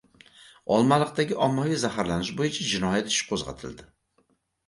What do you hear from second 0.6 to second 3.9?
Olmaliqdagi ommaviy zaharlanish bo‘yicha jinoyat ishi qo‘zg‘atildi